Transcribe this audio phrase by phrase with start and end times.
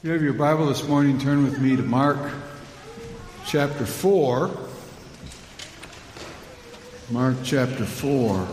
[0.00, 2.16] If you have your Bible this morning, turn with me to Mark
[3.44, 4.50] chapter 4.
[7.10, 8.48] Mark chapter 4.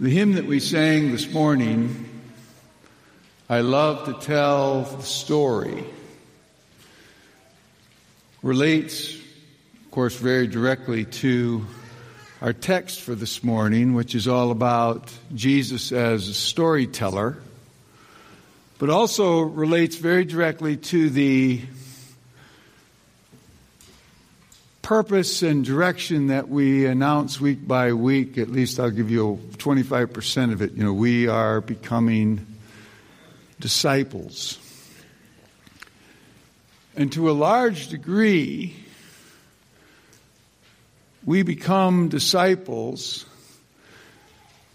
[0.00, 2.08] The hymn that we sang this morning,
[3.48, 5.84] I love to tell the story,
[8.42, 11.64] relates, of course, very directly to
[12.42, 17.38] our text for this morning, which is all about Jesus as a storyteller
[18.78, 21.60] but also relates very directly to the
[24.82, 28.38] purpose and direction that we announce week by week.
[28.38, 30.72] At least I'll give you 25% of it.
[30.72, 32.46] You know, we are becoming
[33.60, 34.58] disciples.
[36.96, 38.76] And to a large degree,
[41.24, 43.26] we become disciples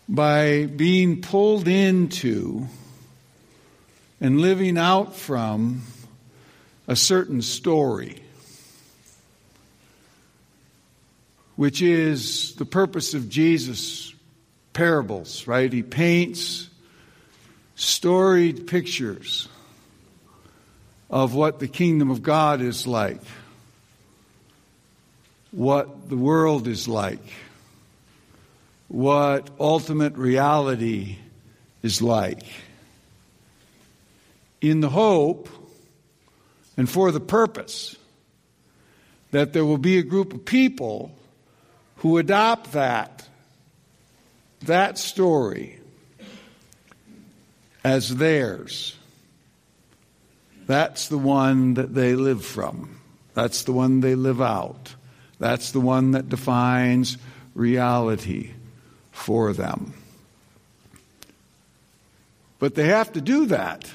[0.08, 2.68] by being pulled into
[4.24, 5.82] and living out from
[6.88, 8.24] a certain story,
[11.58, 14.14] which is the purpose of Jesus'
[14.72, 15.72] parables, right?
[15.72, 16.70] He paints
[17.76, 19.50] storied pictures
[21.10, 23.22] of what the kingdom of God is like,
[25.52, 27.28] what the world is like,
[28.88, 31.18] what ultimate reality
[31.82, 32.46] is like
[34.64, 35.50] in the hope
[36.78, 37.98] and for the purpose
[39.32, 41.14] that there will be a group of people
[41.98, 43.28] who adopt that,
[44.62, 45.80] that story
[47.84, 48.96] as theirs.
[50.66, 53.02] That's the one that they live from.
[53.34, 54.96] That's the one they live out.
[55.40, 57.18] That's the one that defines
[57.54, 58.52] reality
[59.12, 59.94] for them.
[62.60, 63.92] But they have to do that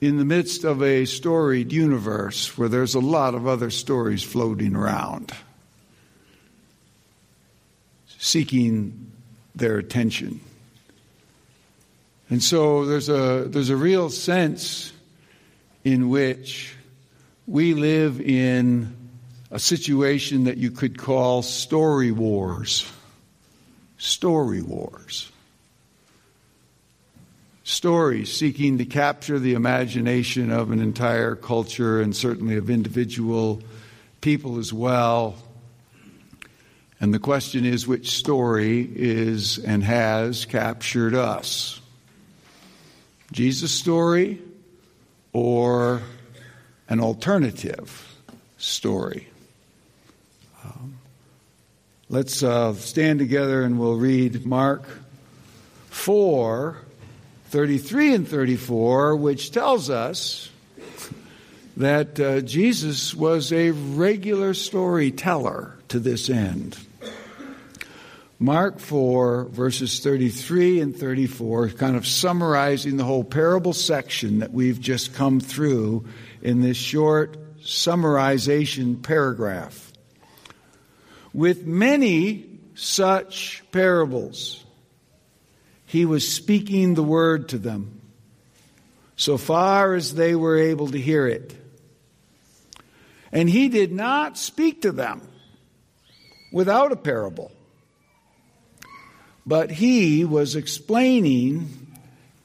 [0.00, 4.74] in the midst of a storied universe where there's a lot of other stories floating
[4.74, 5.32] around,
[8.18, 9.12] seeking
[9.54, 10.40] their attention.
[12.30, 14.92] And so there's a, there's a real sense
[15.84, 16.74] in which
[17.46, 18.96] we live in
[19.50, 22.90] a situation that you could call story wars.
[23.98, 25.30] Story wars
[27.70, 33.62] stories seeking to capture the imagination of an entire culture and certainly of individual
[34.20, 35.36] people as well.
[37.00, 41.80] And the question is which story is and has captured us?
[43.30, 44.42] Jesus' story
[45.32, 46.02] or
[46.88, 48.16] an alternative
[48.58, 49.28] story?
[50.64, 50.98] Um,
[52.08, 54.82] let's uh, stand together and we'll read Mark
[55.90, 56.76] 4
[57.50, 60.50] 33 and 34, which tells us
[61.76, 66.78] that uh, Jesus was a regular storyteller to this end.
[68.38, 74.80] Mark 4, verses 33 and 34, kind of summarizing the whole parable section that we've
[74.80, 76.06] just come through
[76.42, 79.92] in this short summarization paragraph.
[81.34, 84.64] With many such parables,
[85.90, 88.00] he was speaking the word to them
[89.16, 91.52] so far as they were able to hear it.
[93.32, 95.20] And he did not speak to them
[96.52, 97.50] without a parable,
[99.44, 101.88] but he was explaining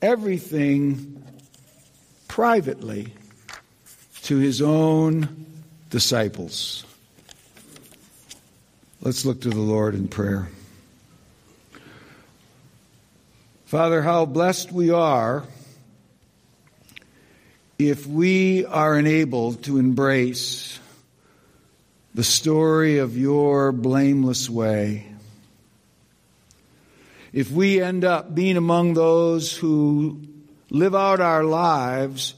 [0.02, 1.24] everything
[2.28, 3.14] privately
[4.24, 5.46] to his own
[5.92, 6.84] disciples.
[9.02, 10.50] Let's look to the Lord in prayer.
[13.76, 15.44] Father, how blessed we are
[17.78, 20.80] if we are enabled to embrace
[22.14, 25.06] the story of your blameless way.
[27.34, 30.22] If we end up being among those who
[30.70, 32.34] live out our lives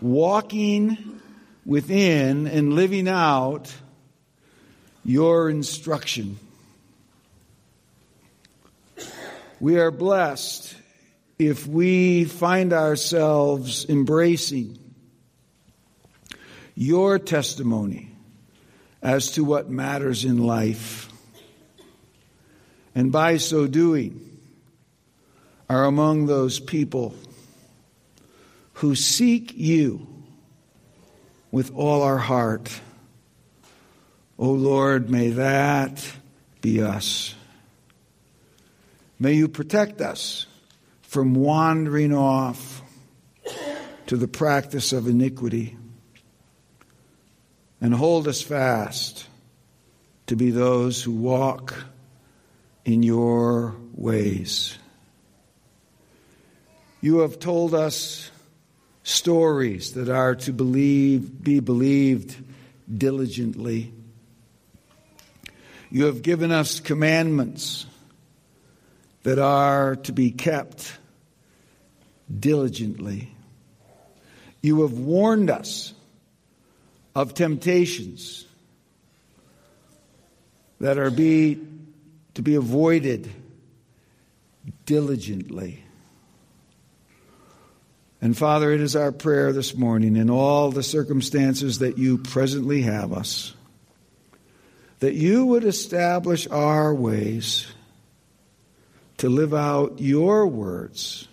[0.00, 1.20] walking
[1.64, 3.74] within and living out
[5.04, 6.38] your instruction.
[9.58, 10.74] We are blessed
[11.38, 14.78] if we find ourselves embracing
[16.74, 18.10] your testimony
[19.02, 21.10] as to what matters in life.
[22.94, 24.26] And by so doing,
[25.68, 27.14] are among those people
[28.74, 30.06] who seek you
[31.50, 32.80] with all our heart.
[34.38, 36.06] O oh Lord, may that
[36.60, 37.34] be us.
[39.18, 40.46] May you protect us
[41.02, 42.82] from wandering off
[44.06, 45.76] to the practice of iniquity.
[47.80, 49.26] And hold us fast
[50.26, 51.74] to be those who walk
[52.84, 54.78] in your ways.
[57.00, 58.30] You have told us
[59.02, 62.36] stories that are to believe, be believed
[62.92, 63.92] diligently.
[65.90, 67.86] You have given us commandments
[69.26, 70.96] that are to be kept
[72.38, 73.34] diligently.
[74.62, 75.92] You have warned us
[77.12, 78.44] of temptations
[80.78, 81.58] that are be,
[82.34, 83.28] to be avoided
[84.84, 85.82] diligently.
[88.22, 92.82] And Father, it is our prayer this morning in all the circumstances that you presently
[92.82, 93.54] have us,
[95.00, 97.66] that you would establish our ways
[99.18, 101.26] to live out your words,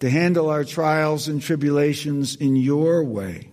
[0.00, 3.48] to handle our trials and tribulations in your way,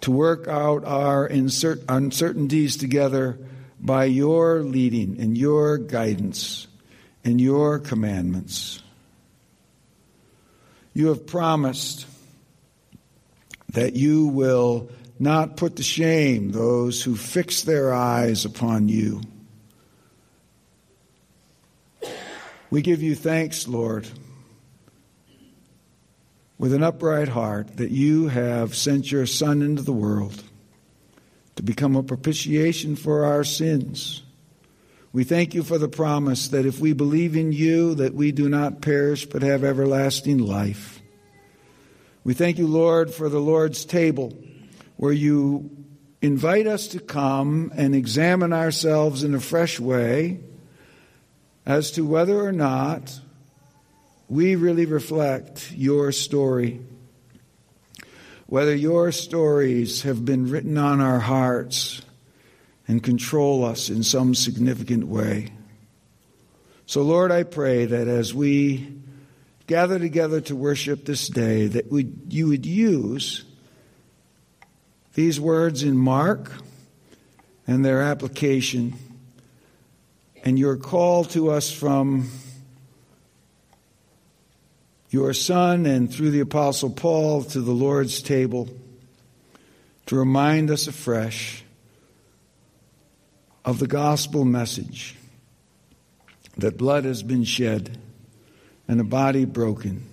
[0.00, 3.38] to work out our uncertainties together
[3.80, 6.66] by your leading and your guidance
[7.24, 8.82] and your commandments.
[10.92, 12.06] You have promised
[13.72, 19.20] that you will not put to shame those who fix their eyes upon you.
[22.74, 24.08] We give you thanks, Lord,
[26.58, 30.42] with an upright heart that you have sent your Son into the world
[31.54, 34.24] to become a propitiation for our sins.
[35.12, 38.48] We thank you for the promise that if we believe in you, that we do
[38.48, 41.00] not perish but have everlasting life.
[42.24, 44.36] We thank you, Lord, for the Lord's table,
[44.96, 45.70] where you
[46.20, 50.40] invite us to come and examine ourselves in a fresh way
[51.66, 53.20] as to whether or not
[54.28, 56.80] we really reflect your story
[58.46, 62.02] whether your stories have been written on our hearts
[62.86, 65.50] and control us in some significant way.
[66.86, 68.94] So, Lord, I pray that as we
[69.66, 73.44] gather together to worship this day, that we, you would use
[75.14, 76.52] these words in Mark
[77.66, 78.94] and their application
[80.44, 82.28] and your call to us from
[85.08, 88.68] your Son and through the Apostle Paul to the Lord's table
[90.06, 91.64] to remind us afresh
[93.64, 95.16] of the gospel message
[96.58, 97.96] that blood has been shed
[98.86, 100.04] and a body broken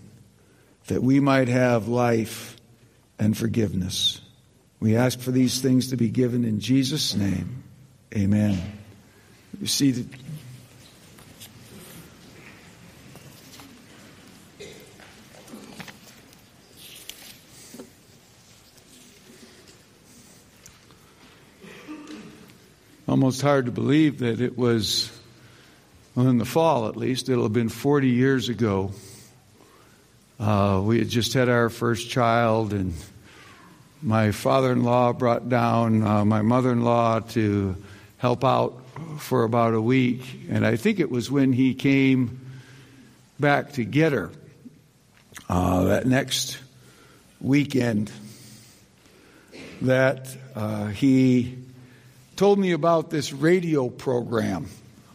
[0.87, 2.55] that we might have life
[3.19, 4.21] and forgiveness.
[4.79, 7.63] We ask for these things to be given in Jesus' name.
[8.15, 8.80] Amen.
[9.61, 10.07] You see
[23.07, 25.11] almost hard to believe that it was,
[26.15, 28.91] well, in the fall at least, it'll have been 40 years ago.
[30.39, 32.95] Uh, we had just had our first child, and
[34.01, 37.75] my father in law brought down uh, my mother in law to
[38.17, 38.80] help out
[39.17, 40.21] for about a week.
[40.49, 42.39] And I think it was when he came
[43.39, 44.31] back to get her
[45.49, 46.57] uh, that next
[47.39, 48.11] weekend
[49.81, 51.57] that uh, he
[52.35, 54.67] told me about this radio program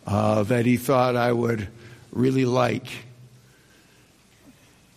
[0.06, 1.68] uh, that he thought I would
[2.12, 2.86] really like.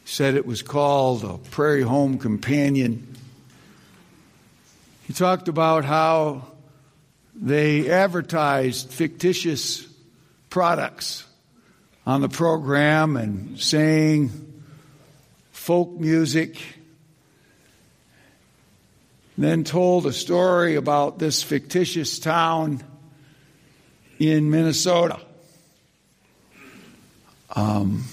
[0.05, 3.15] Said it was called a Prairie Home Companion.
[5.05, 6.47] He talked about how
[7.41, 9.87] they advertised fictitious
[10.49, 11.25] products
[12.05, 14.29] on the program and sang
[15.51, 16.59] folk music
[19.39, 22.83] then told a story about this fictitious town
[24.19, 25.17] in Minnesota.
[27.55, 28.03] Um,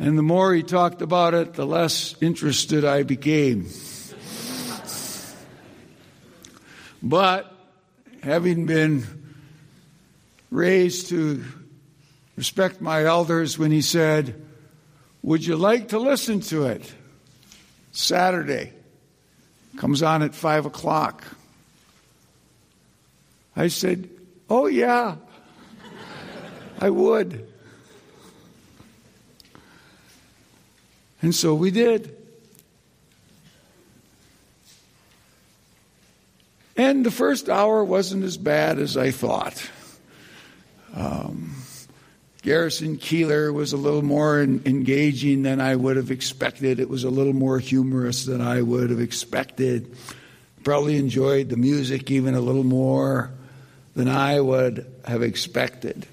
[0.00, 3.68] and the more he talked about it, the less interested I became.
[7.00, 7.54] But
[8.22, 9.04] having been
[10.50, 11.44] raised to
[12.36, 14.40] respect my elders, when he said,
[15.22, 16.92] Would you like to listen to it?
[17.92, 18.72] Saturday.
[19.76, 21.24] Comes on at five o'clock.
[23.56, 24.08] I said,
[24.48, 25.16] Oh, yeah,
[26.80, 27.46] I would.
[31.22, 32.16] And so we did.
[36.80, 39.70] And the first hour wasn't as bad as I thought.
[40.94, 41.54] Um,
[42.40, 46.80] Garrison Keillor was a little more engaging than I would have expected.
[46.80, 49.94] It was a little more humorous than I would have expected.
[50.64, 53.30] Probably enjoyed the music even a little more
[53.94, 56.06] than I would have expected.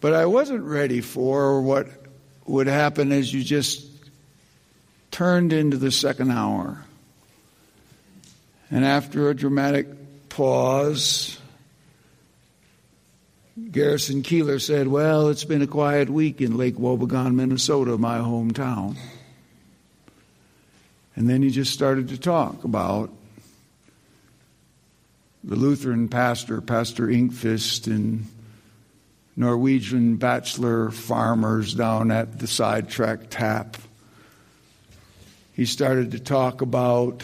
[0.00, 1.88] But I wasn't ready for what
[2.46, 3.88] would happen as you just
[5.10, 6.84] turned into the second hour.
[8.74, 9.86] And after a dramatic
[10.28, 11.38] pause,
[13.70, 18.96] Garrison Keillor said, Well, it's been a quiet week in Lake Wobegon, Minnesota, my hometown.
[21.14, 23.12] And then he just started to talk about
[25.44, 28.26] the Lutheran pastor, Pastor Ingqvist, and
[29.36, 33.76] Norwegian bachelor farmers down at the sidetrack tap.
[35.52, 37.22] He started to talk about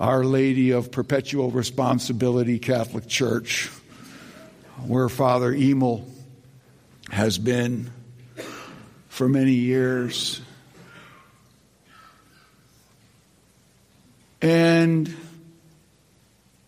[0.00, 3.68] Our Lady of Perpetual Responsibility Catholic Church
[4.86, 6.06] where Father Emil
[7.10, 7.90] has been
[9.08, 10.40] for many years.
[14.40, 15.14] And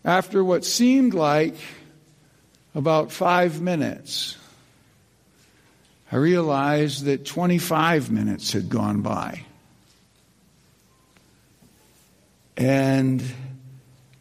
[0.05, 1.55] after what seemed like
[2.75, 4.37] about five minutes,
[6.11, 9.43] I realized that 25 minutes had gone by.
[12.55, 13.23] And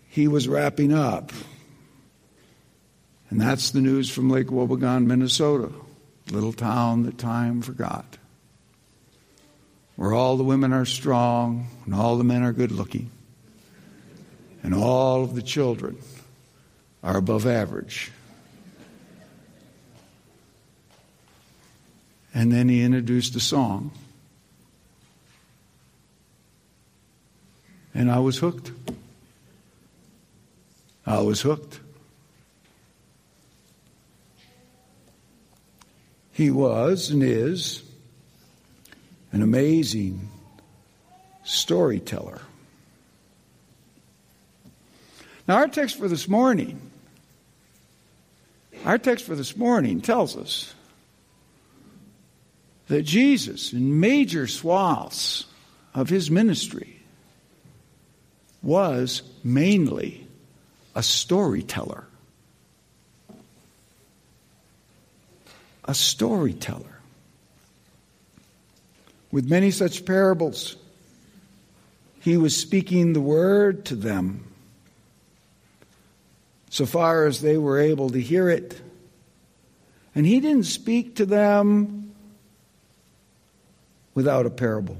[0.09, 1.33] he was wrapping up.
[3.31, 5.73] And that's the news from Lake Wobegon, Minnesota,
[6.31, 8.19] little town that time forgot,
[9.97, 13.11] where all the women are strong and all the men are good looking,
[14.63, 15.97] and all of the children
[17.03, 18.13] are above average.
[22.35, 23.93] And then he introduced a song.
[28.03, 28.73] And I was hooked.
[31.07, 31.79] I was hooked.
[36.33, 37.81] He was and is
[39.31, 40.29] an amazing
[41.45, 42.41] storyteller.
[45.47, 46.81] Now, our text for this morning,
[48.85, 50.75] our text for this morning tells us
[52.89, 55.45] that Jesus, in major swaths
[55.95, 56.92] of his ministry,
[58.63, 60.27] was mainly
[60.95, 62.07] a storyteller.
[65.85, 67.01] a storyteller.
[69.31, 70.77] With many such parables,
[72.21, 74.45] he was speaking the word to them
[76.71, 78.81] so far as they were able to hear it.
[80.15, 82.15] And he didn't speak to them
[84.15, 84.97] without a parable.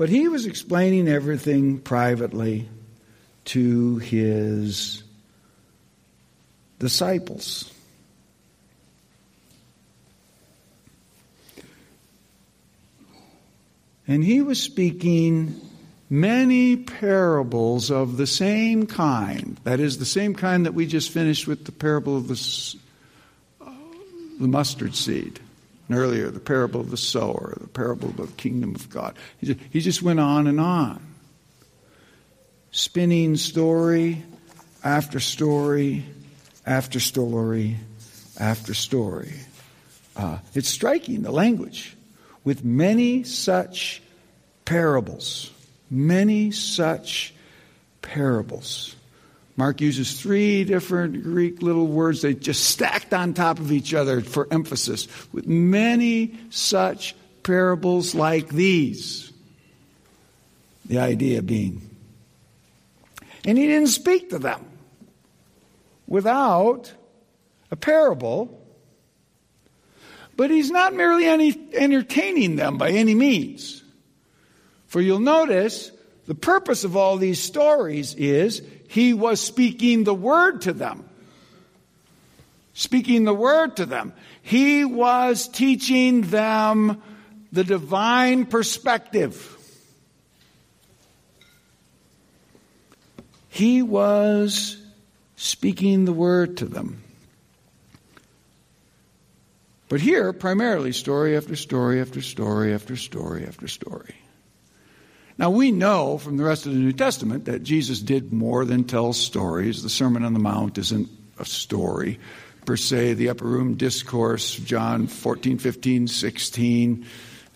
[0.00, 2.66] But he was explaining everything privately
[3.44, 5.02] to his
[6.78, 7.70] disciples.
[14.08, 15.60] And he was speaking
[16.08, 19.60] many parables of the same kind.
[19.64, 22.78] That is, the same kind that we just finished with the parable of the,
[23.60, 23.70] uh,
[24.40, 25.40] the mustard seed.
[25.92, 29.16] Earlier, the parable of the sower, the parable of the kingdom of God.
[29.38, 31.04] He just, he just went on and on.
[32.70, 34.22] Spinning story
[34.84, 36.04] after story
[36.64, 37.76] after story
[38.38, 39.32] after story.
[40.16, 41.96] Uh, it's striking, the language
[42.44, 44.02] with many such
[44.64, 45.50] parables.
[45.90, 47.34] Many such
[48.02, 48.94] parables.
[49.60, 54.22] Mark uses three different Greek little words they just stacked on top of each other
[54.22, 55.06] for emphasis.
[55.34, 59.30] With many such parables like these.
[60.86, 61.90] The idea being.
[63.44, 64.64] And he didn't speak to them
[66.06, 66.90] without
[67.70, 68.56] a parable
[70.38, 73.84] but he's not merely any, entertaining them by any means.
[74.86, 75.92] For you'll notice
[76.24, 81.08] the purpose of all these stories is he was speaking the word to them.
[82.74, 84.12] Speaking the word to them.
[84.42, 87.00] He was teaching them
[87.52, 89.56] the divine perspective.
[93.48, 94.76] He was
[95.36, 97.00] speaking the word to them.
[99.88, 104.16] But here, primarily story after story after story after story after story.
[105.40, 108.84] Now, we know from the rest of the New Testament that Jesus did more than
[108.84, 109.82] tell stories.
[109.82, 112.20] The Sermon on the Mount isn't a story
[112.66, 113.14] per se.
[113.14, 117.06] The Upper Room Discourse, John 14, 15, 16,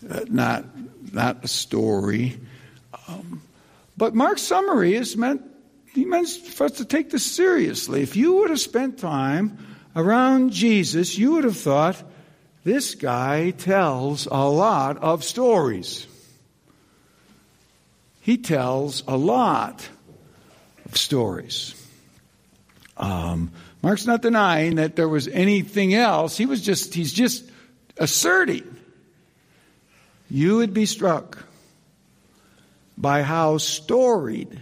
[0.09, 0.65] uh, not,
[1.13, 2.39] not a story.
[3.07, 3.43] Um,
[3.95, 5.43] but Mark's summary is meant,
[5.93, 8.01] he meant for us to take this seriously.
[8.01, 9.59] If you would have spent time
[9.95, 12.01] around Jesus, you would have thought
[12.63, 16.07] this guy tells a lot of stories.
[18.25, 19.87] He tells a lot
[20.83, 21.75] of stories.
[22.97, 23.51] Um,
[23.83, 26.35] Mark's not denying that there was anything else.
[26.35, 27.47] He was just, he's just
[27.99, 28.63] asserting.
[30.27, 31.37] You would be struck
[32.97, 34.59] by how storied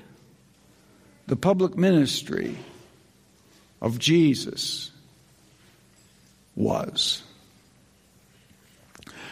[1.28, 2.58] the public ministry
[3.82, 4.92] of Jesus
[6.54, 7.24] was.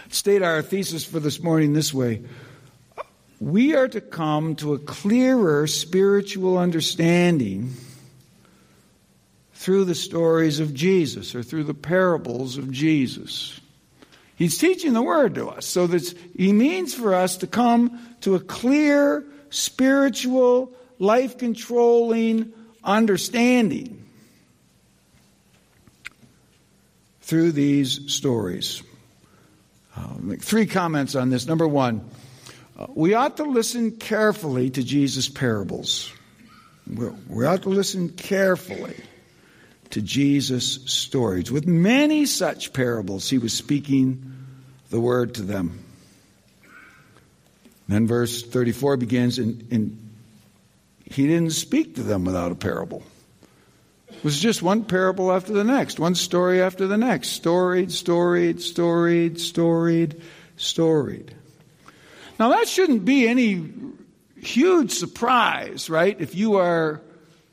[0.07, 2.21] State our thesis for this morning this way.
[3.41, 7.73] We are to come to a clearer spiritual understanding
[9.55, 13.59] through the stories of Jesus or through the parables of Jesus.
[14.35, 15.65] He's teaching the word to us.
[15.65, 24.05] So that he means for us to come to a clear, spiritual, life controlling understanding
[27.21, 28.83] through these stories.
[29.97, 31.47] I'll make three comments on this.
[31.47, 32.20] Number one, uh,
[32.89, 36.11] we ought to listen carefully to Jesus' parables.
[36.87, 38.95] We ought to listen carefully
[39.91, 41.51] to Jesus' stories.
[41.51, 44.33] With many such parables, he was speaking
[44.89, 45.83] the word to them.
[47.87, 50.09] Then verse 34 begins, and, and
[51.03, 53.03] he didn't speak to them without a parable.
[54.09, 57.29] It was just one parable after the next, one story after the next.
[57.29, 60.21] Storied, storied, storied, storied,
[60.57, 61.35] storied.
[62.41, 63.71] Now, that shouldn't be any
[64.35, 66.19] huge surprise, right?
[66.19, 66.99] If you are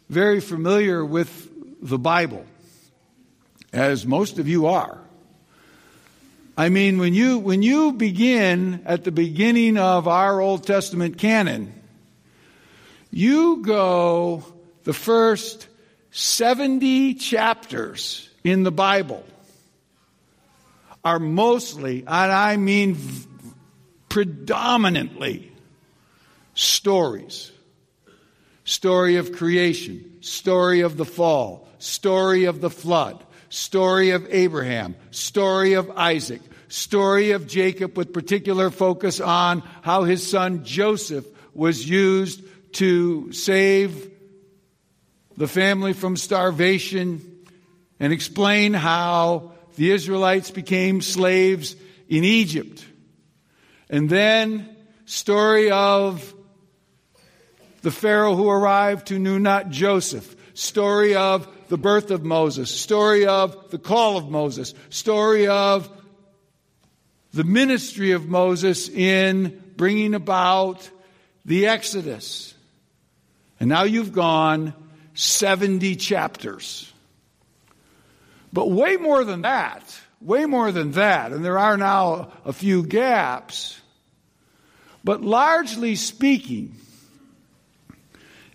[0.09, 1.47] very familiar with
[1.83, 2.47] the Bible,
[3.71, 4.99] as most of you are.
[6.57, 11.71] I mean, when you, when you begin at the beginning of our Old Testament canon,
[13.11, 14.43] you go
[14.85, 15.69] the first
[16.13, 19.23] 70 chapters in the Bible
[21.05, 22.97] are mostly, and I mean
[24.19, 25.53] predominantly,
[26.55, 27.53] stories.
[28.65, 35.75] Story of creation, story of the fall, story of the flood, story of Abraham, story
[35.75, 42.43] of Isaac, story of Jacob with particular focus on how his son Joseph was used
[42.73, 44.11] to save
[45.37, 47.45] the family from starvation
[48.01, 51.77] and explain how the Israelites became slaves
[52.09, 52.85] in Egypt.
[53.91, 56.35] And then story of
[57.83, 60.37] the Pharaoh who arrived who knew not Joseph.
[60.55, 65.89] Story of the birth of Moses, story of the call of Moses, story of
[67.33, 70.91] the ministry of Moses in bringing about
[71.45, 72.55] the Exodus.
[73.61, 74.75] And now you've gone
[75.15, 76.93] 70 chapters.
[78.53, 79.85] But way more than that,
[80.21, 83.81] way more than that, and there are now a few gaps.
[85.05, 86.75] But largely speaking,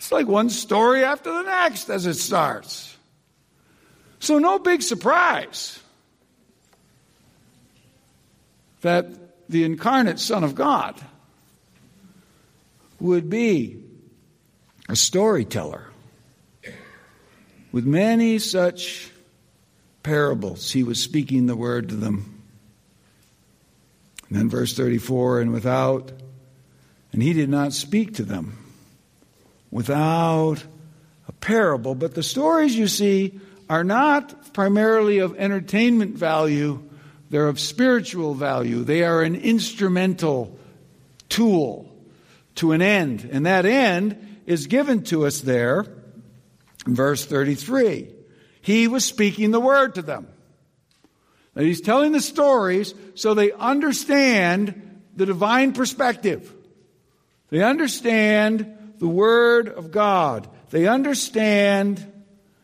[0.00, 2.96] It's like one story after the next as it starts.
[4.18, 5.78] So, no big surprise
[8.80, 10.98] that the incarnate Son of God
[12.98, 13.84] would be
[14.88, 15.84] a storyteller
[17.70, 19.10] with many such
[20.02, 20.72] parables.
[20.72, 22.42] He was speaking the word to them.
[24.30, 26.10] And then, verse 34 and without,
[27.12, 28.59] and he did not speak to them
[29.70, 30.64] without
[31.28, 31.94] a parable.
[31.94, 36.82] But the stories you see are not primarily of entertainment value,
[37.30, 38.82] they're of spiritual value.
[38.82, 40.58] They are an instrumental
[41.28, 41.90] tool
[42.56, 43.28] to an end.
[43.30, 45.86] And that end is given to us there
[46.86, 48.08] in verse 33.
[48.60, 50.26] He was speaking the word to them.
[51.54, 56.52] And he's telling the stories so they understand the divine perspective.
[57.50, 60.46] They understand the word of God.
[60.70, 62.06] They understand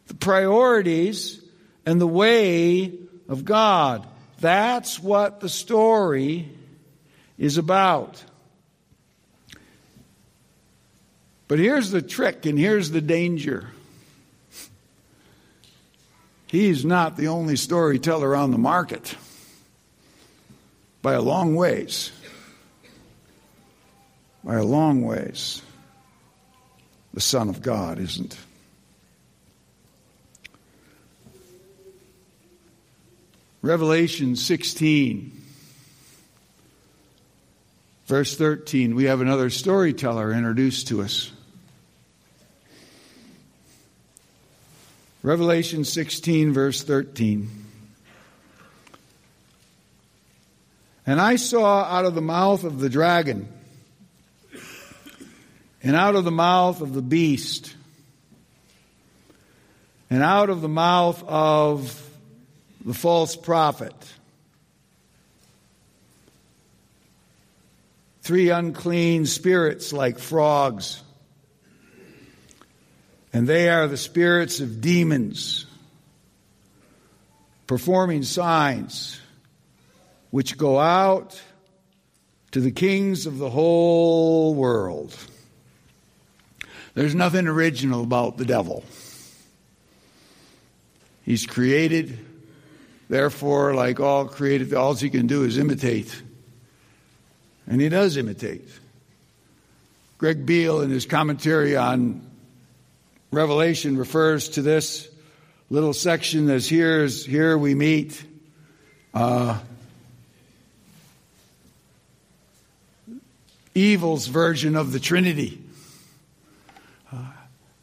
[0.07, 1.42] the priorities
[1.85, 2.92] and the way
[3.29, 4.07] of God.
[4.40, 6.49] That's what the story
[7.38, 8.22] is about.
[11.49, 13.68] But here's the trick and here's the danger.
[16.49, 19.16] He's not the only storyteller on the market
[21.01, 22.12] by a long ways.
[24.44, 25.62] By a long ways.
[27.16, 28.37] The Son of God isn't.
[33.62, 35.33] Revelation 16,
[38.05, 41.33] verse 13, we have another storyteller introduced to us.
[45.22, 47.48] Revelation 16, verse 13.
[51.07, 53.56] And I saw out of the mouth of the dragon
[55.87, 57.72] and out of the mouth of the beast
[60.11, 62.11] and out of the mouth of
[62.85, 63.94] the false prophet
[68.22, 71.01] three unclean spirits like frogs
[73.33, 75.66] and they are the spirits of demons
[77.68, 79.20] performing signs
[80.31, 81.40] which go out
[82.51, 85.14] to the kings of the whole world.
[86.96, 88.82] There's nothing original about the devil.
[91.26, 92.18] He's created,
[93.11, 96.22] therefore, like all created, all he can do is imitate.
[97.66, 98.66] And he does imitate.
[100.16, 102.26] Greg Beale, in his commentary on
[103.30, 105.06] Revelation refers to this
[105.68, 108.24] little section as here's here we meet.
[109.12, 109.59] Uh,
[113.74, 115.62] evil's version of the Trinity.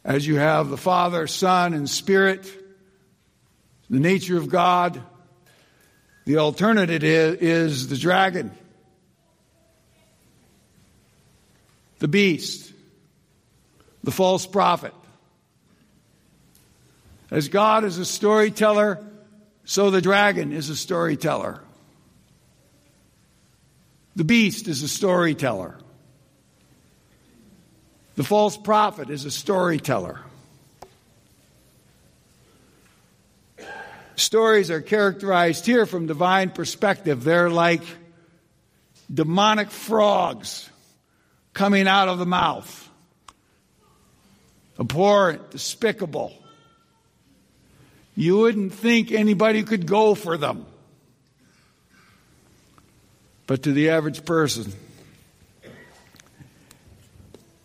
[0.04, 2.46] As you have the Father, Son, and Spirit,
[3.88, 5.02] the nature of God,
[6.26, 8.50] the alternative is, is the dragon,
[12.00, 12.72] the beast,
[14.02, 14.92] the false prophet.
[17.30, 19.02] As God is a storyteller,
[19.64, 21.60] so the dragon is a storyteller.
[24.16, 25.78] The beast is a storyteller.
[28.16, 30.20] The false prophet is a storyteller.
[34.16, 37.24] Stories are characterized here from divine perspective.
[37.24, 37.82] They're like
[39.12, 40.70] demonic frogs
[41.52, 42.90] coming out of the mouth.
[44.78, 46.32] Abhorrent, despicable.
[48.16, 50.66] You wouldn't think anybody could go for them.
[53.46, 54.72] But to the average person,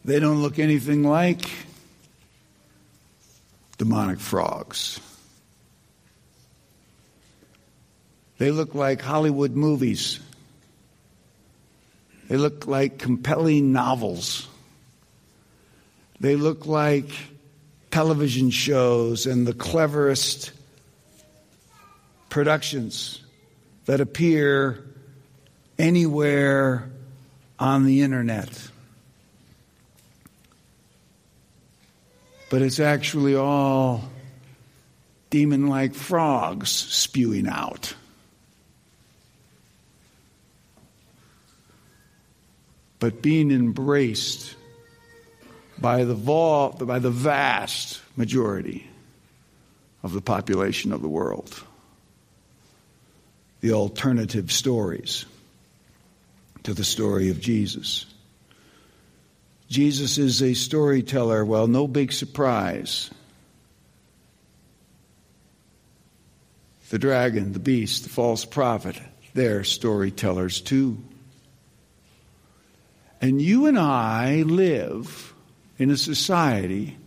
[0.06, 1.50] they don't look anything like
[3.78, 5.00] demonic frogs.
[8.38, 10.20] They look like Hollywood movies.
[12.30, 14.48] They look like compelling novels.
[16.20, 17.10] They look like
[17.92, 20.52] television shows and the cleverest
[22.30, 23.22] productions
[23.86, 24.86] that appear
[25.78, 26.90] anywhere
[27.58, 28.69] on the internet.
[32.50, 34.04] But it's actually all
[35.30, 37.94] demon like frogs spewing out.
[43.00, 44.56] But being embraced
[45.78, 48.88] by the, vol- by the vast majority
[50.04, 51.64] of the population of the world.
[53.62, 55.26] The alternative stories
[56.64, 58.06] to the story of Jesus.
[59.70, 61.46] Jesus is a storyteller.
[61.46, 63.12] Well, no big surprise.
[66.90, 69.00] the dragon, the beast, the false prophet,
[69.34, 70.98] they're storytellers too.
[73.22, 75.34] And you and I live
[75.78, 76.98] in a society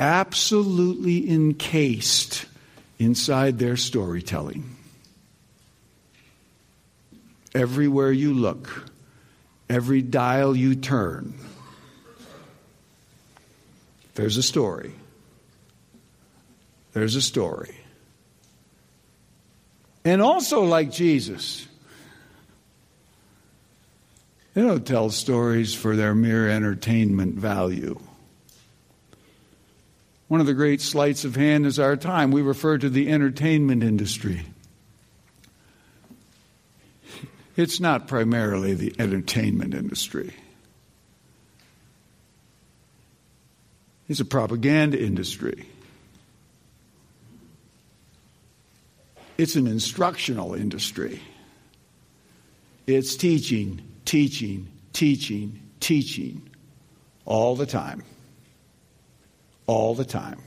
[0.00, 2.46] absolutely encased
[2.98, 4.76] inside their storytelling.
[7.54, 8.90] Everywhere you look,
[9.70, 11.34] every dial you turn,
[14.14, 14.92] there's a story.
[16.92, 17.74] There's a story.
[20.04, 21.66] And also, like Jesus,
[24.52, 27.98] they don't tell stories for their mere entertainment value.
[30.28, 32.30] One of the great sleights of hand is our time.
[32.30, 34.46] We refer to the entertainment industry.
[37.56, 40.34] It's not primarily the entertainment industry.
[44.08, 45.68] It's a propaganda industry.
[49.38, 51.20] It's an instructional industry.
[52.86, 56.50] It's teaching, teaching, teaching, teaching
[57.24, 58.02] all the time.
[59.66, 60.40] All the time.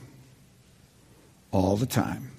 [1.50, 2.30] All the time.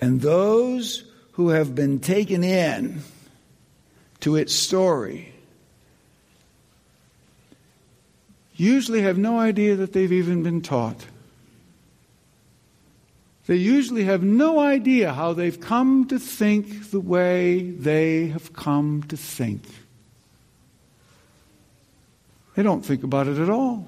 [0.00, 3.02] And those who have been taken in
[4.20, 5.31] to its story
[8.62, 11.06] usually have no idea that they've even been taught.
[13.46, 19.02] They usually have no idea how they've come to think the way they have come
[19.08, 19.62] to think.
[22.54, 23.86] They don't think about it at all.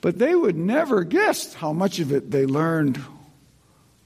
[0.00, 3.00] But they would never guess how much of it they learned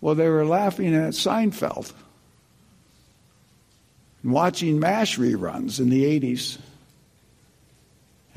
[0.01, 1.93] while they were laughing at Seinfeld
[4.23, 6.59] and watching MASH reruns in the 80s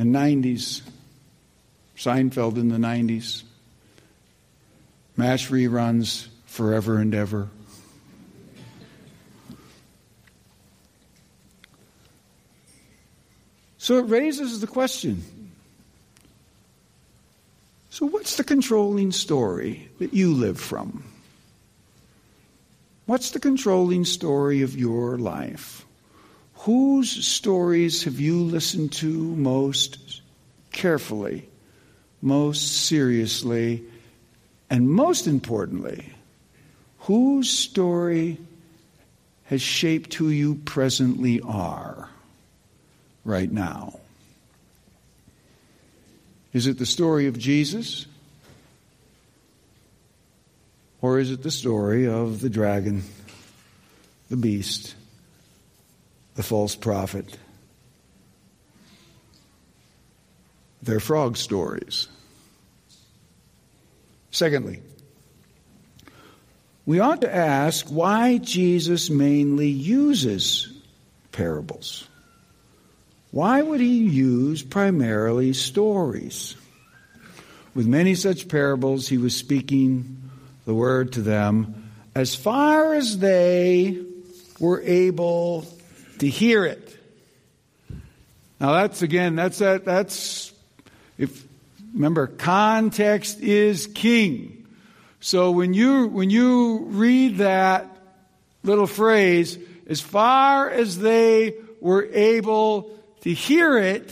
[0.01, 0.81] and 90s,
[1.95, 3.43] Seinfeld in the 90s.
[5.15, 7.49] MASH reruns forever and ever.
[13.77, 15.23] So it raises the question
[17.91, 21.03] so, what's the controlling story that you live from?
[23.05, 25.85] What's the controlling story of your life?
[26.61, 30.21] Whose stories have you listened to most
[30.71, 31.49] carefully,
[32.21, 33.83] most seriously,
[34.69, 36.13] and most importantly,
[36.99, 38.37] whose story
[39.45, 42.07] has shaped who you presently are
[43.25, 43.99] right now?
[46.53, 48.05] Is it the story of Jesus?
[51.01, 53.01] Or is it the story of the dragon,
[54.29, 54.93] the beast,
[56.41, 57.37] the false prophet?
[60.81, 62.07] They're frog stories.
[64.31, 64.81] Secondly,
[66.87, 70.73] we ought to ask why Jesus mainly uses
[71.31, 72.07] parables.
[73.29, 76.55] Why would he use primarily stories?
[77.75, 80.31] With many such parables, he was speaking
[80.65, 84.03] the word to them as far as they
[84.59, 85.67] were able
[86.21, 86.97] to hear it.
[88.59, 90.53] Now that's again, that's that, that's,
[91.17, 91.45] if,
[91.93, 94.65] Remember, context is king.
[95.19, 97.85] So when you, when you read that
[98.63, 99.57] little phrase,
[99.87, 104.09] as far as they were able to hear it,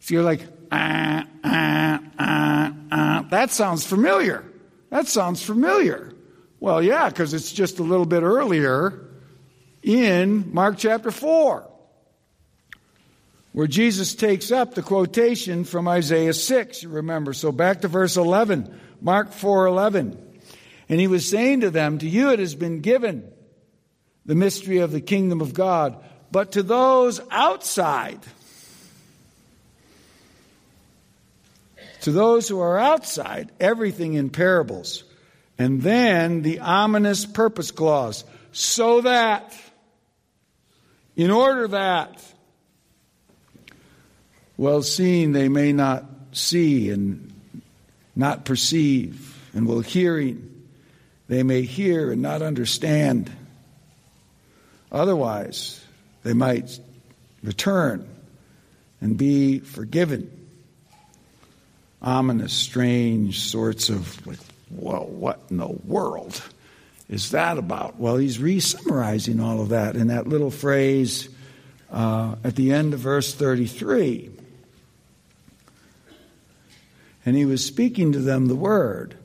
[0.00, 3.26] so you're like, ah, ah, ah, ah.
[3.30, 4.44] That sounds familiar.
[4.90, 6.12] That sounds familiar.
[6.60, 9.04] Well, yeah, because it's just a little bit earlier
[9.84, 11.70] in Mark chapter 4
[13.52, 17.32] where Jesus takes up the quotation from Isaiah 6, you remember.
[17.32, 20.18] So back to verse 11, Mark 4:11.
[20.88, 23.30] And he was saying to them, to you it has been given
[24.26, 28.18] the mystery of the kingdom of God, but to those outside
[32.04, 35.04] to those who are outside, everything in parables.
[35.56, 39.56] And then the ominous purpose clause, so that,
[41.16, 42.22] in order that,
[44.56, 47.32] well, seeing they may not see and
[48.16, 50.50] not perceive, and well, hearing
[51.28, 53.30] they may hear and not understand.
[54.92, 55.84] Otherwise,
[56.22, 56.78] they might
[57.42, 58.08] return
[59.00, 60.30] and be forgiven.
[62.02, 64.38] Ominous, strange sorts of, like,
[64.70, 66.42] well, what in the world
[67.08, 67.98] is that about?
[67.98, 71.28] Well, he's re summarizing all of that in that little phrase
[71.90, 74.30] uh, at the end of verse 33
[77.26, 79.16] and he was speaking to them the word.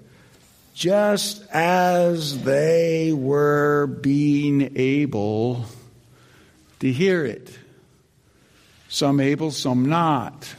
[0.73, 5.65] just as they were being able
[6.79, 7.51] to hear it.
[8.87, 10.55] Some able, some not.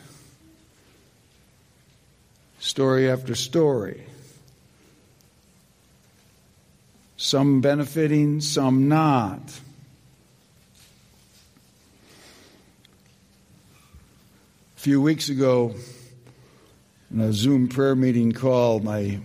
[2.58, 4.04] Story after story.
[7.22, 9.42] Some benefiting, some not.
[14.78, 15.74] A few weeks ago,
[17.10, 19.20] in a Zoom prayer meeting call, my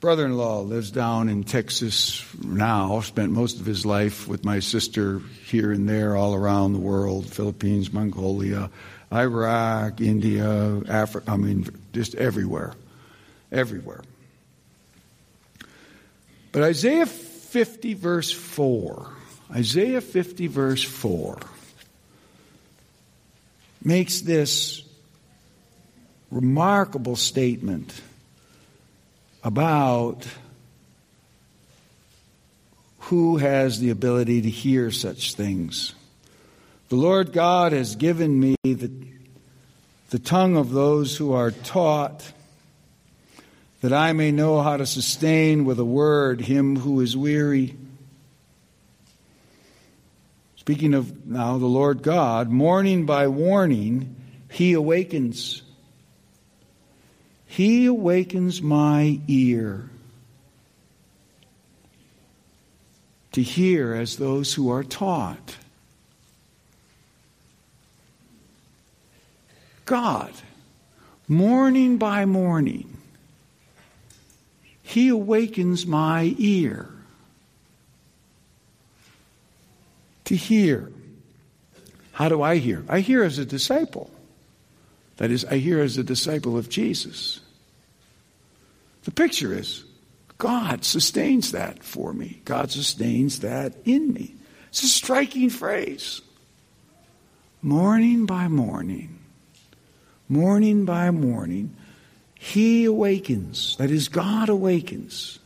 [0.00, 4.58] brother in law lives down in Texas now, spent most of his life with my
[4.58, 8.68] sister here and there, all around the world Philippines, Mongolia,
[9.12, 12.74] Iraq, India, Africa, I mean, just everywhere.
[13.52, 14.02] Everywhere.
[16.52, 19.12] But Isaiah 50, verse 4,
[19.52, 21.38] Isaiah 50, verse 4
[23.82, 24.82] makes this
[26.30, 28.00] remarkable statement
[29.42, 30.26] about
[33.08, 35.94] who has the ability to hear such things.
[36.90, 38.90] The Lord God has given me the,
[40.10, 42.30] the tongue of those who are taught,
[43.80, 47.76] that I may know how to sustain with a word him who is weary.
[50.56, 54.16] Speaking of now the Lord God, morning by warning,
[54.50, 55.62] he awakens.
[57.46, 59.88] He awakens my ear
[63.32, 65.56] to hear as those who are taught.
[69.84, 70.32] God,
[71.26, 72.97] morning by morning,
[74.88, 76.90] He awakens my ear.
[80.28, 80.92] to hear.
[82.12, 82.84] How do I hear?
[82.86, 84.10] I hear as a disciple.
[85.16, 87.40] That is, I hear as a disciple of Jesus.
[89.04, 89.84] The picture is
[90.36, 92.42] God sustains that for me.
[92.44, 94.34] God sustains that in me.
[94.68, 96.20] It's a striking phrase.
[97.62, 99.18] Morning by morning,
[100.28, 101.74] morning by morning,
[102.38, 103.76] He awakens.
[103.76, 105.40] That is, God awakens.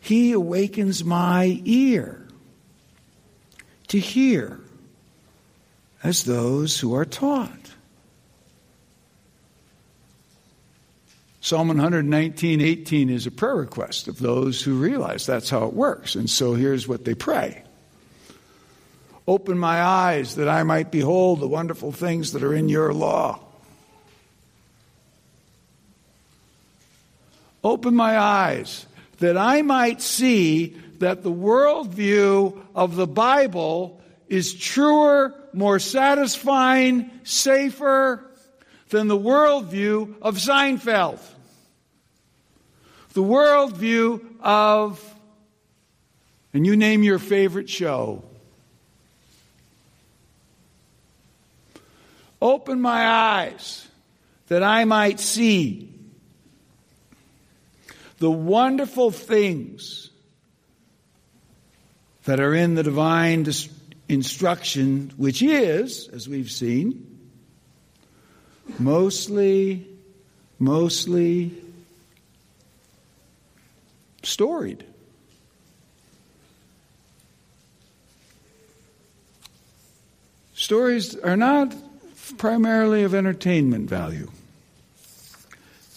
[0.00, 2.26] He awakens my ear
[3.88, 4.60] to hear
[6.02, 7.50] as those who are taught.
[11.42, 16.14] Psalm 119, 18 is a prayer request of those who realize that's how it works.
[16.14, 17.64] And so here's what they pray
[19.26, 23.40] Open my eyes that I might behold the wonderful things that are in your law.
[27.62, 28.86] Open my eyes
[29.18, 38.24] that I might see that the worldview of the Bible is truer, more satisfying, safer
[38.90, 41.20] than the worldview of Seinfeld.
[43.12, 45.14] The worldview of,
[46.54, 48.22] and you name your favorite show.
[52.40, 53.86] Open my eyes
[54.48, 55.89] that I might see
[58.20, 60.10] the wonderful things
[62.24, 63.46] that are in the divine
[64.08, 67.18] instruction, which is, as we've seen,
[68.78, 69.88] mostly,
[70.58, 71.50] mostly
[74.22, 74.84] storied.
[80.54, 81.74] Stories are not
[82.36, 84.30] primarily of entertainment value.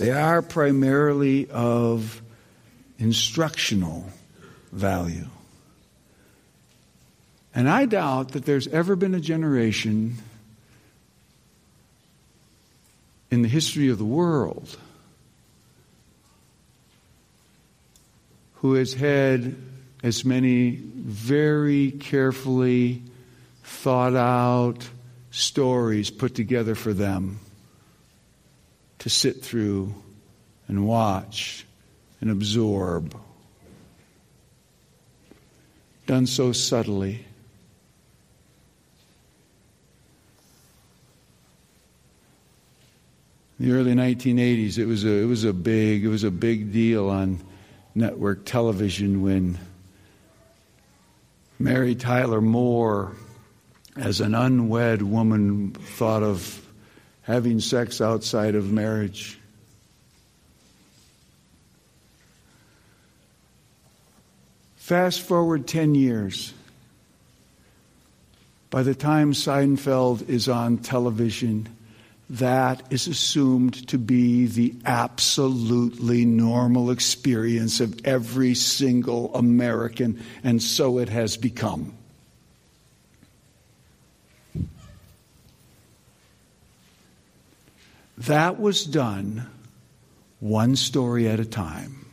[0.04, 2.22] They are primarily of
[3.00, 4.06] instructional
[4.70, 5.28] value.
[7.56, 10.18] And I doubt that there's ever been a generation
[13.32, 14.78] in the history of the world
[18.56, 19.56] who has had
[20.04, 23.04] as many very carefully
[23.63, 24.86] thought out
[25.32, 27.39] stories put together for them
[29.04, 29.93] to sit through
[30.69, 31.65] and watch
[32.21, 33.19] and absorb.
[36.08, 37.25] Done so subtly
[43.60, 47.10] the early 1980s, it was a, it was a big it was a big deal
[47.10, 47.39] on
[47.93, 49.60] network television when
[51.60, 53.17] Mary Tyler Moore,
[53.97, 56.63] as an unwed woman, thought of
[57.24, 59.38] having sex outside of marriage.
[64.76, 66.54] Fast forward 10 years.
[68.69, 71.69] By the time Seinfeld is on television,
[72.32, 80.98] that is assumed to be the absolutely normal experience of every single American, and so
[80.98, 81.94] it has become.
[88.28, 89.48] That was done
[90.40, 92.06] one story at a time.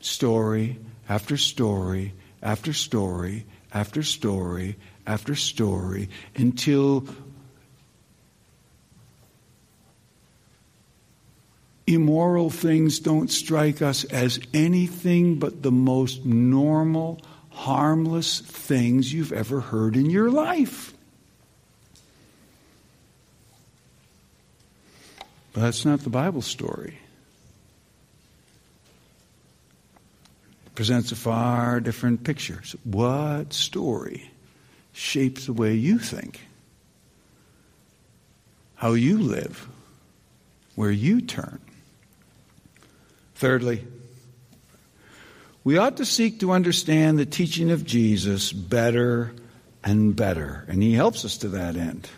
[0.00, 0.78] Story
[1.08, 4.76] after story after story after story
[5.06, 7.06] after story until
[11.86, 19.60] immoral things don't strike us as anything but the most normal, harmless things you've ever
[19.60, 20.94] heard in your life.
[25.52, 26.98] But that's not the Bible story.
[30.66, 32.60] It presents a far different picture.
[32.64, 34.30] So what story
[34.92, 36.40] shapes the way you think?
[38.76, 39.68] How you live?
[40.74, 41.60] Where you turn?
[43.34, 43.84] Thirdly,
[45.64, 49.32] we ought to seek to understand the teaching of Jesus better
[49.84, 50.64] and better.
[50.68, 52.08] And he helps us to that end.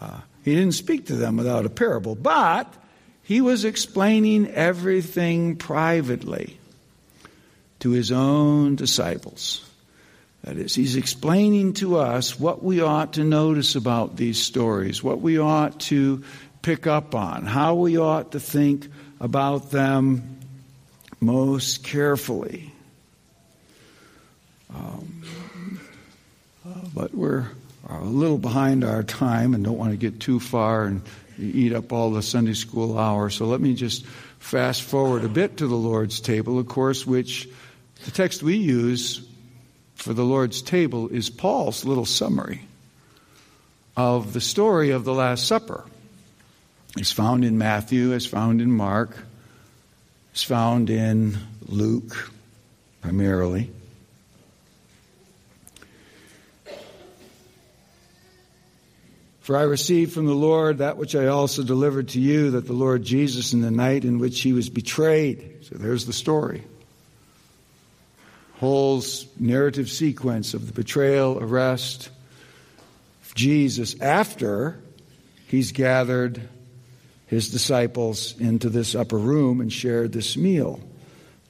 [0.00, 2.72] Uh, he didn't speak to them without a parable, but
[3.24, 6.56] he was explaining everything privately
[7.80, 9.68] to his own disciples.
[10.44, 15.20] That is, he's explaining to us what we ought to notice about these stories, what
[15.20, 16.22] we ought to
[16.62, 18.88] pick up on, how we ought to think
[19.18, 20.38] about them
[21.20, 22.72] most carefully.
[24.72, 25.24] Um,
[26.94, 27.48] but we're
[27.88, 31.02] a little behind our time and don't want to get too far and
[31.38, 33.30] eat up all the Sunday school hour.
[33.30, 34.06] So let me just
[34.38, 37.48] fast forward a bit to the Lord's table, of course, which
[38.04, 39.26] the text we use
[39.94, 42.60] for the Lord's table is Paul's little summary
[43.96, 45.84] of the story of the Last Supper.
[46.96, 49.16] It's found in Matthew, it's found in Mark,
[50.32, 52.30] it's found in Luke
[53.00, 53.70] primarily.
[59.46, 62.72] For I received from the Lord that which I also delivered to you, that the
[62.72, 66.64] Lord Jesus, in the night in which he was betrayed, so there's the story.
[68.58, 69.04] Whole
[69.38, 72.10] narrative sequence of the betrayal, arrest
[73.24, 74.80] of Jesus after
[75.46, 76.42] he's gathered
[77.28, 80.80] his disciples into this upper room and shared this meal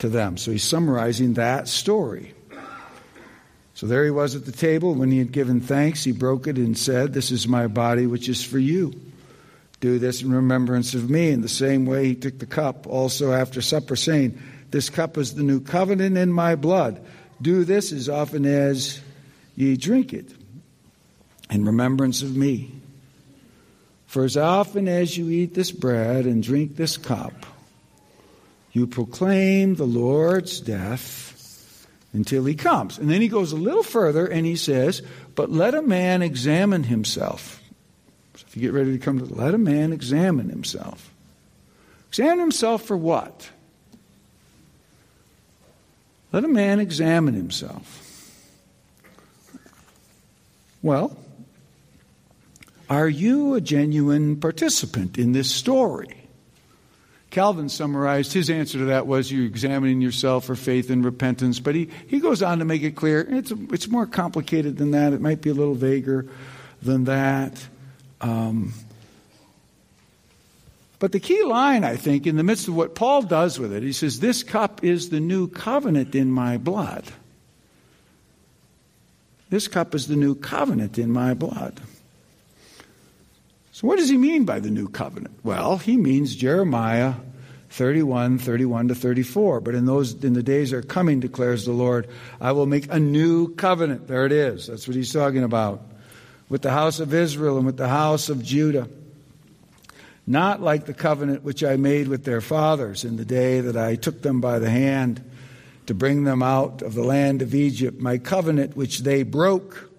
[0.01, 0.36] to them.
[0.36, 2.34] So he's summarizing that story.
[3.76, 4.94] So there he was at the table.
[4.94, 8.26] When he had given thanks, he broke it and said, This is my body, which
[8.26, 8.98] is for you.
[9.80, 11.28] Do this in remembrance of me.
[11.28, 15.34] In the same way, he took the cup also after supper, saying, This cup is
[15.34, 17.04] the new covenant in my blood.
[17.42, 18.98] Do this as often as
[19.56, 20.32] ye drink it
[21.50, 22.72] in remembrance of me.
[24.06, 27.44] For as often as you eat this bread and drink this cup,
[28.72, 31.25] you proclaim the Lord's death
[32.16, 32.98] until he comes.
[32.98, 35.02] And then he goes a little further and he says,
[35.34, 37.62] But let a man examine himself.
[38.34, 41.12] So if you get ready to come to, let a man examine himself.
[42.08, 43.50] Examine himself for what?
[46.32, 48.02] Let a man examine himself.
[50.82, 51.16] Well,
[52.88, 56.25] are you a genuine participant in this story?
[57.37, 61.61] Calvin summarized his answer to that was you're examining yourself for faith and repentance.
[61.61, 65.12] But he, he goes on to make it clear it's, it's more complicated than that.
[65.12, 66.26] It might be a little vaguer
[66.80, 67.62] than that.
[68.22, 68.72] Um,
[70.99, 73.82] but the key line, I think, in the midst of what Paul does with it,
[73.82, 77.05] he says, This cup is the new covenant in my blood.
[79.51, 81.82] This cup is the new covenant in my blood.
[83.72, 85.39] So, what does he mean by the new covenant?
[85.45, 87.12] Well, he means Jeremiah
[87.76, 89.60] 31, 31 to 34.
[89.60, 92.08] But in those, in the days that are coming, declares the Lord,
[92.40, 94.08] I will make a new covenant.
[94.08, 94.66] There it is.
[94.66, 95.82] That's what he's talking about.
[96.48, 98.88] With the house of Israel and with the house of Judah.
[100.26, 103.96] Not like the covenant which I made with their fathers in the day that I
[103.96, 105.22] took them by the hand
[105.84, 109.90] to bring them out of the land of Egypt, my covenant which they broke.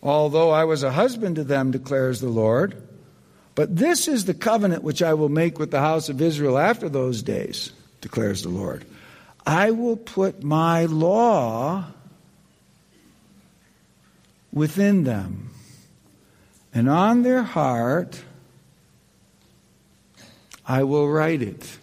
[0.00, 2.83] Although I was a husband to them, declares the Lord.
[3.54, 6.88] But this is the covenant which I will make with the house of Israel after
[6.88, 8.84] those days, declares the Lord.
[9.46, 11.84] I will put my law
[14.52, 15.50] within them,
[16.72, 18.22] and on their heart
[20.66, 21.78] I will write it.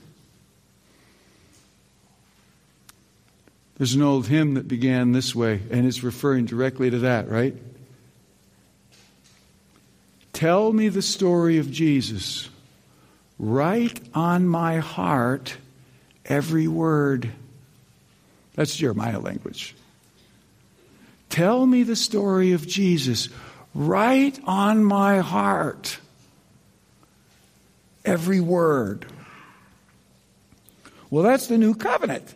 [3.78, 7.56] There's an old hymn that began this way, and it's referring directly to that, right?
[10.42, 12.50] Tell me the story of Jesus.
[13.38, 15.56] Write on my heart
[16.26, 17.30] every word.
[18.56, 19.76] That's Jeremiah language.
[21.30, 23.30] Tell me the story of Jesus.
[23.76, 26.00] Write on my heart
[28.04, 29.06] every word.
[31.12, 32.34] Well, that's the new covenant.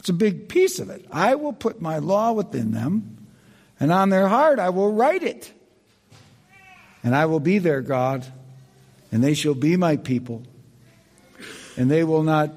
[0.00, 1.06] It's a big piece of it.
[1.12, 3.28] I will put my law within them,
[3.78, 5.52] and on their heart I will write it.
[7.02, 8.26] And I will be their God,
[9.12, 10.42] and they shall be my people.
[11.76, 12.50] And they will not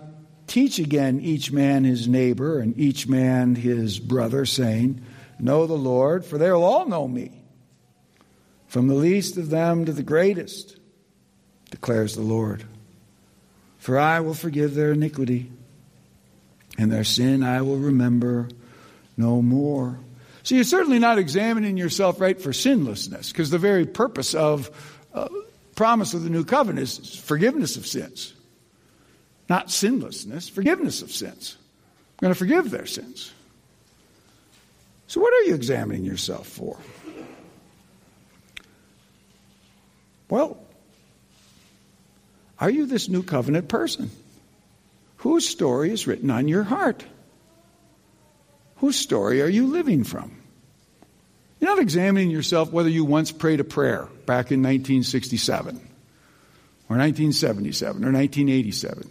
[0.47, 5.01] teach again each man his neighbor and each man his brother, saying,
[5.39, 7.31] Know the Lord, for they will all know me,
[8.67, 10.77] from the least of them to the greatest,
[11.69, 12.65] declares the Lord.
[13.77, 15.51] For I will forgive their iniquity,
[16.77, 18.49] and their sin I will remember
[19.17, 19.99] no more.
[20.43, 24.69] So you're certainly not examining yourself right for sinlessness, because the very purpose of
[25.13, 25.27] uh,
[25.75, 28.33] promise of the new covenant is forgiveness of sins.
[29.49, 31.57] Not sinlessness, forgiveness of sins.
[32.13, 33.31] I'm going to forgive their sins.
[35.07, 36.77] So, what are you examining yourself for?
[40.29, 40.57] Well,
[42.57, 44.09] are you this new covenant person?
[45.17, 47.03] Whose story is written on your heart?
[48.81, 50.35] Whose story are you living from?
[51.59, 58.03] You're not examining yourself whether you once prayed a prayer back in 1967 or 1977
[58.03, 59.07] or 1987.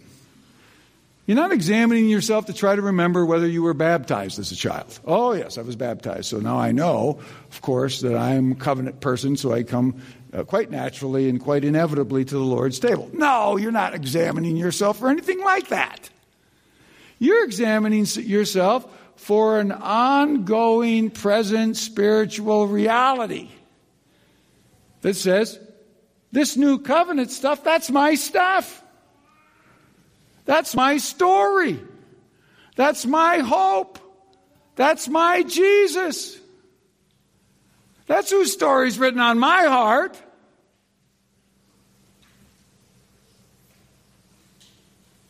[1.25, 4.99] You're not examining yourself to try to remember whether you were baptized as a child.
[5.05, 6.25] Oh, yes, I was baptized.
[6.25, 10.01] So now I know, of course, that I'm a covenant person, so I come
[10.33, 13.09] uh, quite naturally and quite inevitably to the Lord's table.
[13.13, 16.09] No, you're not examining yourself for anything like that.
[17.19, 18.85] You're examining yourself
[19.21, 23.49] for an ongoing, present spiritual reality
[25.01, 25.59] that says,
[26.31, 28.83] this new covenant stuff, that's my stuff.
[30.45, 31.79] That's my story.
[32.75, 33.99] That's my hope.
[34.75, 36.39] That's my Jesus.
[38.07, 40.19] That's whose story is written on my heart.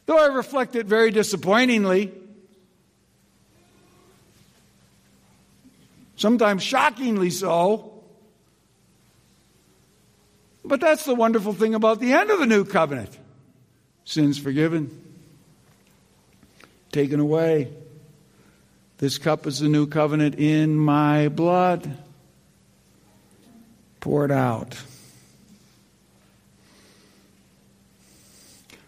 [0.05, 2.20] Though I reflect it very disappointingly,
[6.21, 7.91] sometimes shockingly so.
[10.63, 13.17] But that's the wonderful thing about the end of the new covenant
[14.05, 14.89] sins forgiven,
[16.91, 17.73] taken away.
[18.99, 21.97] This cup is the new covenant in my blood
[23.99, 24.77] poured out.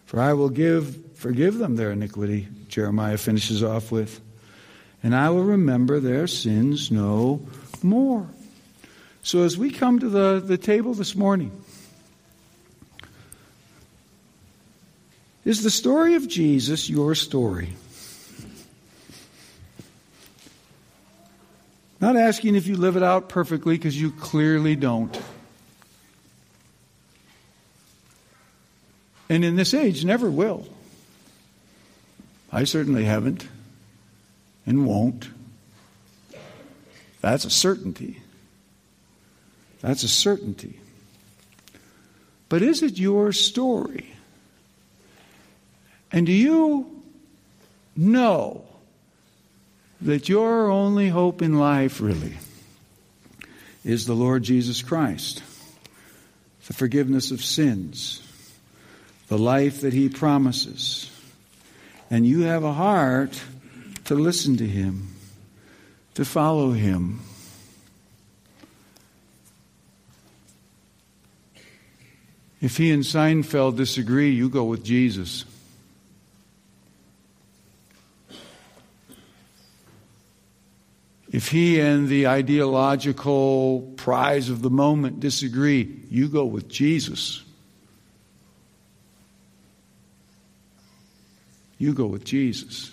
[0.06, 4.20] For I will give, forgive them their iniquity, Jeremiah finishes off with,
[5.04, 7.42] and I will remember their sins no
[7.82, 8.26] more.
[9.22, 11.52] So as we come to the, the table this morning,
[15.44, 17.74] is the story of Jesus your story?
[22.00, 25.20] Not asking if you live it out perfectly, because you clearly don't.
[29.28, 30.66] And in this age, never will.
[32.50, 33.46] I certainly haven't
[34.66, 35.28] and won't.
[37.20, 38.20] That's a certainty.
[39.80, 40.78] That's a certainty.
[42.48, 44.14] But is it your story?
[46.12, 47.02] And do you
[47.96, 48.64] know
[50.02, 52.36] that your only hope in life, really,
[53.84, 55.42] is the Lord Jesus Christ,
[56.66, 58.22] the forgiveness of sins,
[59.28, 61.10] the life that He promises.
[62.10, 63.42] And you have a heart
[64.04, 65.14] to listen to Him,
[66.14, 67.20] to follow Him.
[72.64, 75.44] If he and Seinfeld disagree, you go with Jesus.
[81.30, 87.42] If he and the ideological prize of the moment disagree, you go with Jesus.
[91.76, 92.92] You go with Jesus.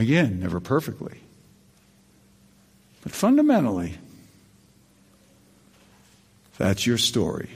[0.00, 1.20] Again, never perfectly.
[3.02, 3.98] But fundamentally,
[6.56, 7.50] that's your story.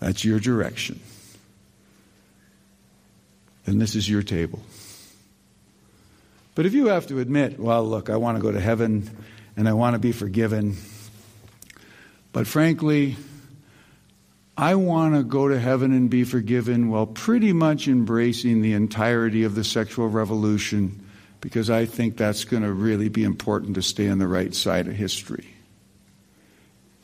[0.00, 0.98] That's your direction.
[3.66, 4.62] And this is your table.
[6.54, 9.10] But if you have to admit, well, look, I want to go to heaven
[9.58, 10.78] and I want to be forgiven,
[12.32, 13.16] but frankly,
[14.56, 19.42] I want to go to heaven and be forgiven while pretty much embracing the entirety
[19.42, 21.02] of the sexual revolution
[21.46, 24.88] because I think that's going to really be important to stay on the right side
[24.88, 25.46] of history.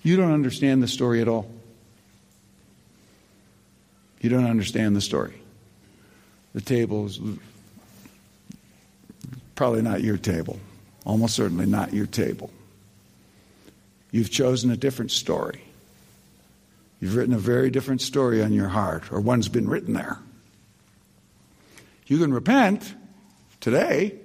[0.03, 1.49] You don't understand the story at all.
[4.21, 5.35] You don't understand the story.
[6.55, 7.21] The table is
[9.55, 10.59] probably not your table,
[11.07, 12.51] almost certainly not your table.
[14.11, 15.63] You've chosen a different story.
[17.01, 20.19] You've written a very different story on your heart, or one's been written there.
[22.09, 22.93] You can repent
[23.61, 24.19] today,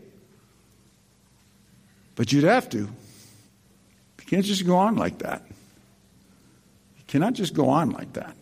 [2.18, 2.80] but you'd have to.
[2.80, 2.90] You
[4.26, 5.44] can't just go on like that.
[6.98, 8.36] You cannot just go on like that.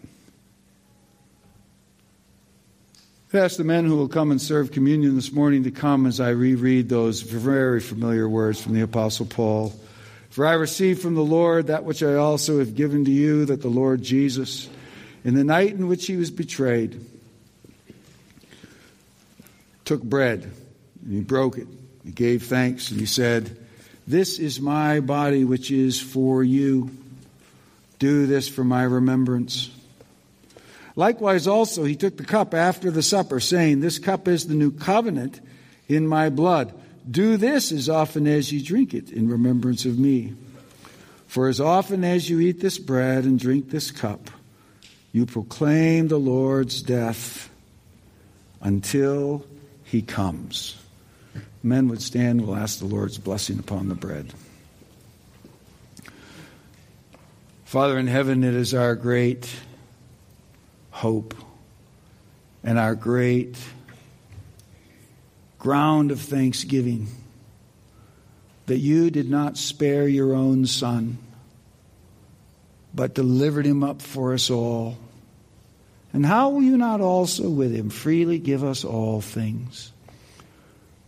[3.34, 6.22] I ask the men who will come and serve communion this morning to come as
[6.22, 9.74] I reread those very familiar words from the Apostle Paul.
[10.30, 13.62] For I received from the Lord that which I also have given to you, that
[13.62, 14.70] the Lord Jesus,
[15.26, 17.06] in the night in which he was betrayed,
[19.84, 20.50] took bread
[21.04, 21.68] and he broke it.
[22.06, 23.65] He gave thanks and he said,
[24.08, 26.92] This is my body which is for you.
[27.98, 29.72] Do this for my remembrance.
[30.96, 34.72] Likewise, also, he took the cup after the supper, saying, This cup is the new
[34.72, 35.42] covenant
[35.88, 36.74] in my blood.
[37.10, 40.36] Do this as often as you drink it in remembrance of me.
[41.28, 44.30] For as often as you eat this bread and drink this cup,
[45.12, 47.50] you proclaim the Lord's death
[48.62, 49.46] until
[49.84, 50.78] he comes.
[51.66, 54.32] Men would stand, we'll ask the Lord's blessing upon the bread.
[57.64, 59.50] Father in heaven, it is our great
[60.92, 61.34] hope
[62.64, 63.58] and our great
[65.58, 67.08] ground of thanksgiving
[68.68, 71.18] that you did not spare your own son,
[72.94, 75.00] but delivered him up for us all.
[76.14, 79.92] And how will you not also with him freely give us all things?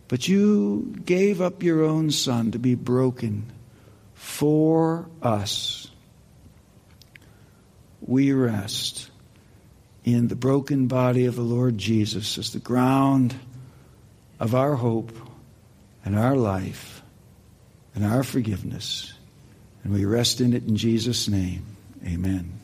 [0.08, 3.52] But you gave up your own son to be broken
[4.14, 5.88] for us.
[8.00, 9.10] We rest
[10.04, 13.34] in the broken body of the Lord Jesus as the ground
[14.40, 15.12] of our hope
[16.04, 17.02] and our life
[17.94, 19.12] and our forgiveness.
[19.84, 21.76] And we rest in it in Jesus' name.
[22.06, 22.57] Amen.